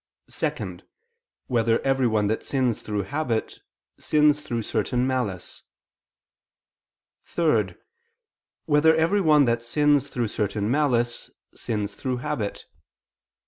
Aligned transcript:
(2) 0.31 0.79
Whether 1.45 1.79
everyone 1.81 2.25
that 2.25 2.41
sins 2.43 2.81
through 2.81 3.03
habit, 3.03 3.59
sins 3.99 4.41
through 4.43 4.63
certain 4.63 5.05
malice? 5.05 5.61
(3) 7.25 7.75
Whether 8.65 8.95
every 8.95 9.21
one 9.21 9.45
that 9.45 9.61
sins 9.61 10.07
through 10.07 10.29
certain 10.29 10.71
malice, 10.71 11.29
sins 11.53 11.93
through 11.93 12.17
habit? 12.17 12.65